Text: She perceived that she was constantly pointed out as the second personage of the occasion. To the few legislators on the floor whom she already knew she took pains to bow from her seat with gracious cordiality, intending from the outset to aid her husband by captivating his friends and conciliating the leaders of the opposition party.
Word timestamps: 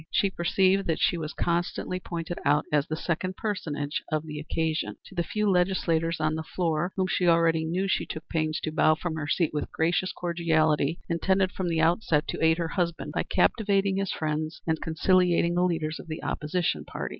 She 0.09 0.31
perceived 0.31 0.87
that 0.87 0.99
she 0.99 1.15
was 1.15 1.31
constantly 1.31 1.99
pointed 1.99 2.39
out 2.43 2.65
as 2.71 2.87
the 2.87 2.95
second 2.95 3.35
personage 3.37 4.01
of 4.11 4.25
the 4.25 4.39
occasion. 4.39 4.95
To 5.05 5.13
the 5.13 5.21
few 5.21 5.47
legislators 5.47 6.19
on 6.19 6.33
the 6.33 6.41
floor 6.41 6.91
whom 6.95 7.05
she 7.07 7.27
already 7.27 7.65
knew 7.65 7.87
she 7.87 8.07
took 8.07 8.27
pains 8.27 8.59
to 8.61 8.71
bow 8.71 8.95
from 8.95 9.13
her 9.13 9.27
seat 9.27 9.51
with 9.53 9.71
gracious 9.71 10.11
cordiality, 10.11 10.97
intending 11.07 11.49
from 11.49 11.69
the 11.69 11.81
outset 11.81 12.27
to 12.29 12.43
aid 12.43 12.57
her 12.57 12.69
husband 12.69 13.11
by 13.11 13.21
captivating 13.21 13.97
his 13.97 14.11
friends 14.11 14.63
and 14.65 14.81
conciliating 14.81 15.53
the 15.53 15.61
leaders 15.61 15.99
of 15.99 16.07
the 16.07 16.23
opposition 16.23 16.83
party. 16.83 17.09